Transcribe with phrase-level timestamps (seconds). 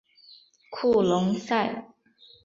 [0.71, 1.85] 库隆塞。